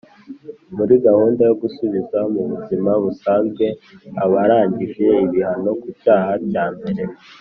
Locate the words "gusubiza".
1.61-2.17